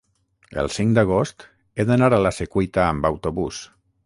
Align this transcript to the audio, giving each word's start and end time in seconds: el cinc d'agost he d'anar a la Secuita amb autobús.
el 0.61 0.69
cinc 0.77 0.95
d'agost 0.97 1.45
he 1.81 1.87
d'anar 1.91 2.09
a 2.19 2.23
la 2.27 2.35
Secuita 2.39 2.89
amb 2.89 3.11
autobús. 3.13 3.63